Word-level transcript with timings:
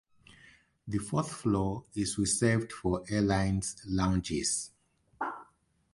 The 0.87 0.97
fourth 0.97 1.31
floor 1.31 1.85
is 1.93 2.17
reserved 2.17 2.71
for 2.73 3.03
airlines' 3.07 3.83
lounges. 3.85 4.71